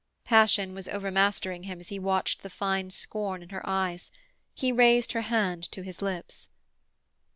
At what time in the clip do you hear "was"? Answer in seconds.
0.73-0.87